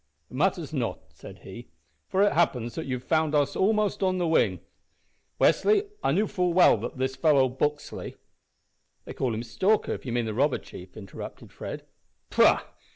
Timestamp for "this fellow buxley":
6.97-8.15